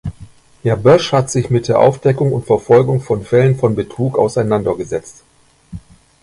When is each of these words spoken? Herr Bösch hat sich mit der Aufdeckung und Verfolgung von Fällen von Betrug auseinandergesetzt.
Herr 0.63 0.77
Bösch 0.77 1.11
hat 1.11 1.29
sich 1.29 1.51
mit 1.51 1.67
der 1.67 1.77
Aufdeckung 1.77 2.33
und 2.33 2.47
Verfolgung 2.47 3.01
von 3.01 3.23
Fällen 3.23 3.55
von 3.55 3.75
Betrug 3.75 4.17
auseinandergesetzt. 4.17 5.23